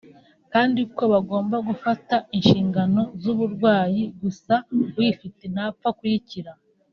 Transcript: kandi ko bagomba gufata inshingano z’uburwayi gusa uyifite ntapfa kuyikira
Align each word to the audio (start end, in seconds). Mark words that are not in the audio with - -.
kandi 0.53 0.81
ko 0.95 1.03
bagomba 1.13 1.57
gufata 1.67 2.15
inshingano 2.37 3.01
z’uburwayi 3.21 4.01
gusa 4.21 4.53
uyifite 4.97 5.43
ntapfa 5.53 5.89
kuyikira 5.99 6.51